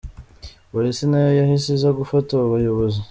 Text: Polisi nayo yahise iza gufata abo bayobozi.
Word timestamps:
Polisi 0.71 1.03
nayo 1.07 1.31
yahise 1.39 1.67
iza 1.77 1.89
gufata 1.99 2.29
abo 2.33 2.47
bayobozi. 2.55 2.99